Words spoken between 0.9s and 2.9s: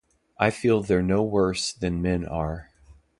no worse than men are.